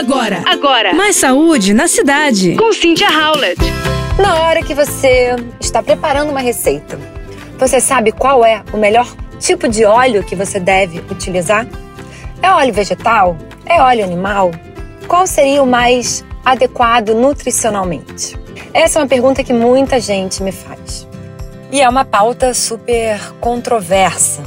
Agora. 0.00 0.42
Agora. 0.46 0.94
Mais 0.94 1.16
saúde 1.16 1.74
na 1.74 1.86
cidade. 1.86 2.56
Com 2.56 2.72
Cynthia 2.72 3.10
Howlett. 3.10 3.60
Na 4.18 4.40
hora 4.40 4.62
que 4.62 4.74
você 4.74 5.36
está 5.60 5.82
preparando 5.82 6.30
uma 6.30 6.40
receita, 6.40 6.98
você 7.58 7.82
sabe 7.82 8.10
qual 8.10 8.42
é 8.42 8.62
o 8.72 8.78
melhor 8.78 9.06
tipo 9.38 9.68
de 9.68 9.84
óleo 9.84 10.24
que 10.24 10.34
você 10.34 10.58
deve 10.58 11.00
utilizar? 11.10 11.66
É 12.42 12.50
óleo 12.50 12.72
vegetal? 12.72 13.36
É 13.66 13.78
óleo 13.82 14.02
animal? 14.02 14.50
Qual 15.06 15.26
seria 15.26 15.62
o 15.62 15.66
mais 15.66 16.24
adequado 16.46 17.10
nutricionalmente? 17.10 18.38
Essa 18.72 19.00
é 19.00 19.02
uma 19.02 19.08
pergunta 19.08 19.44
que 19.44 19.52
muita 19.52 20.00
gente 20.00 20.42
me 20.42 20.50
faz. 20.50 21.06
E 21.70 21.82
é 21.82 21.86
uma 21.86 22.06
pauta 22.06 22.54
super 22.54 23.20
controversa, 23.38 24.42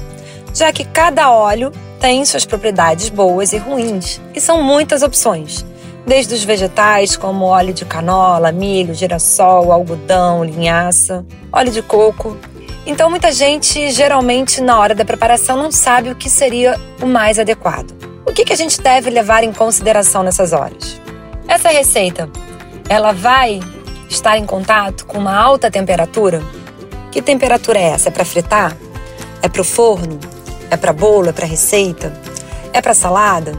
já 0.53 0.71
que 0.71 0.85
cada 0.85 1.31
óleo 1.31 1.71
tem 1.99 2.23
suas 2.25 2.45
propriedades 2.45 3.09
boas 3.09 3.53
e 3.53 3.57
ruins, 3.57 4.21
e 4.35 4.39
são 4.39 4.61
muitas 4.61 5.01
opções, 5.01 5.65
desde 6.05 6.33
os 6.33 6.43
vegetais 6.43 7.17
como 7.17 7.45
óleo 7.45 7.73
de 7.73 7.85
canola, 7.85 8.51
milho, 8.51 8.93
girassol, 8.93 9.71
algodão, 9.71 10.43
linhaça, 10.43 11.25
óleo 11.51 11.71
de 11.71 11.81
coco. 11.81 12.37
Então 12.85 13.09
muita 13.09 13.31
gente 13.31 13.89
geralmente 13.89 14.61
na 14.61 14.77
hora 14.77 14.93
da 14.93 15.05
preparação 15.05 15.57
não 15.57 15.71
sabe 15.71 16.11
o 16.11 16.15
que 16.15 16.29
seria 16.29 16.79
o 17.01 17.05
mais 17.05 17.39
adequado. 17.39 17.91
O 18.25 18.33
que, 18.33 18.45
que 18.45 18.53
a 18.53 18.57
gente 18.57 18.81
deve 18.81 19.09
levar 19.09 19.43
em 19.43 19.53
consideração 19.53 20.23
nessas 20.23 20.53
horas? 20.53 20.99
Essa 21.47 21.69
receita, 21.69 22.29
ela 22.89 23.11
vai 23.11 23.59
estar 24.09 24.37
em 24.37 24.45
contato 24.45 25.05
com 25.05 25.17
uma 25.17 25.35
alta 25.35 25.71
temperatura? 25.71 26.41
Que 27.11 27.21
temperatura 27.21 27.79
é 27.79 27.89
essa? 27.91 28.09
É 28.09 28.11
para 28.11 28.25
fritar? 28.25 28.75
É 29.41 29.47
para 29.47 29.61
o 29.61 29.65
forno? 29.65 30.19
É 30.73 30.77
para 30.77 30.91
bolo? 30.91 31.29
É 31.29 31.31
para 31.31 31.45
receita? 31.45 32.11
É 32.73 32.81
para 32.81 32.95
salada? 32.95 33.53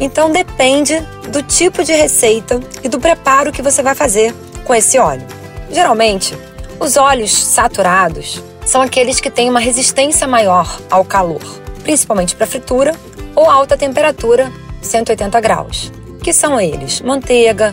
Então 0.00 0.32
depende 0.32 0.98
do 1.30 1.40
tipo 1.40 1.84
de 1.84 1.92
receita 1.92 2.58
e 2.82 2.88
do 2.88 2.98
preparo 2.98 3.52
que 3.52 3.62
você 3.62 3.84
vai 3.84 3.94
fazer 3.94 4.34
com 4.64 4.74
esse 4.74 4.98
óleo. 4.98 5.24
Geralmente, 5.70 6.36
os 6.80 6.96
óleos 6.96 7.32
saturados 7.32 8.42
são 8.66 8.82
aqueles 8.82 9.20
que 9.20 9.30
têm 9.30 9.48
uma 9.48 9.60
resistência 9.60 10.26
maior 10.26 10.80
ao 10.90 11.04
calor, 11.04 11.40
principalmente 11.84 12.34
para 12.34 12.48
fritura 12.48 12.96
ou 13.36 13.48
alta 13.48 13.76
temperatura, 13.76 14.52
180 14.82 15.40
graus, 15.40 15.92
que 16.20 16.32
são 16.32 16.60
eles: 16.60 17.00
manteiga, 17.00 17.72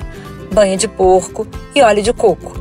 banha 0.53 0.77
de 0.77 0.87
porco 0.87 1.47
e 1.73 1.81
óleo 1.81 2.03
de 2.03 2.13
coco. 2.13 2.53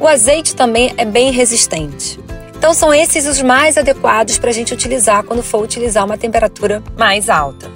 O 0.00 0.08
azeite 0.08 0.56
também 0.56 0.92
é 0.96 1.04
bem 1.04 1.30
resistente. 1.30 2.18
Então, 2.62 2.72
são 2.72 2.94
esses 2.94 3.26
os 3.26 3.42
mais 3.42 3.76
adequados 3.76 4.38
para 4.38 4.50
a 4.50 4.52
gente 4.52 4.72
utilizar 4.72 5.24
quando 5.24 5.42
for 5.42 5.64
utilizar 5.64 6.04
uma 6.04 6.16
temperatura 6.16 6.80
mais 6.96 7.28
alta. 7.28 7.68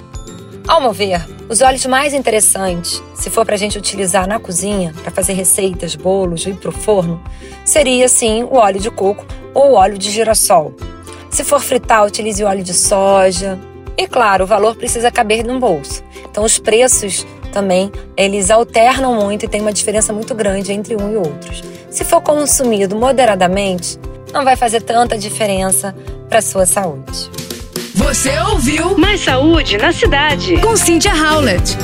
Ao 0.65 0.79
meu 0.79 0.93
ver, 0.93 1.27
os 1.49 1.59
óleos 1.59 1.85
mais 1.85 2.13
interessantes, 2.13 3.03
se 3.13 3.29
for 3.29 3.45
para 3.45 3.55
a 3.55 3.57
gente 3.57 3.77
utilizar 3.77 4.25
na 4.25 4.39
cozinha, 4.39 4.95
para 5.03 5.11
fazer 5.11 5.33
receitas, 5.33 5.93
bolos 5.93 6.45
ou 6.45 6.53
ir 6.53 6.55
para 6.55 6.69
o 6.69 6.71
forno, 6.71 7.21
seria 7.65 8.07
sim 8.07 8.43
o 8.43 8.55
óleo 8.55 8.79
de 8.79 8.89
coco 8.89 9.25
ou 9.53 9.73
óleo 9.73 9.97
de 9.97 10.09
girassol. 10.09 10.73
Se 11.29 11.43
for 11.43 11.59
fritar, 11.59 12.05
utilize 12.05 12.41
óleo 12.41 12.63
de 12.63 12.73
soja. 12.73 13.59
E 13.97 14.07
claro, 14.07 14.45
o 14.45 14.47
valor 14.47 14.77
precisa 14.77 15.11
caber 15.11 15.43
no 15.43 15.59
bolso. 15.59 16.01
Então, 16.31 16.45
os 16.45 16.59
preços 16.59 17.27
também 17.51 17.91
eles 18.15 18.49
alternam 18.49 19.15
muito 19.15 19.43
e 19.43 19.49
tem 19.49 19.59
uma 19.59 19.73
diferença 19.73 20.13
muito 20.13 20.33
grande 20.33 20.71
entre 20.71 20.95
um 20.95 21.11
e 21.11 21.17
outros. 21.17 21.61
Se 21.91 22.05
for 22.05 22.21
consumido 22.21 22.95
moderadamente, 22.95 23.99
não 24.33 24.43
vai 24.43 24.55
fazer 24.55 24.81
tanta 24.81 25.17
diferença 25.17 25.95
para 26.29 26.41
sua 26.41 26.65
saúde. 26.65 27.29
Você 27.95 28.37
ouviu 28.39 28.97
Mais 28.97 29.21
saúde 29.21 29.77
na 29.77 29.91
cidade. 29.91 30.57
com 30.57 30.75
Cynthia 30.75 31.13
Howlett. 31.13 31.77